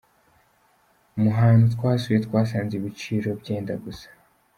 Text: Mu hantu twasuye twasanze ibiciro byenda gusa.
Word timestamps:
Mu 1.21 1.31
hantu 1.39 1.65
twasuye 1.73 2.17
twasanze 2.25 2.73
ibiciro 2.75 3.29
byenda 3.41 3.73
gusa. 3.83 4.07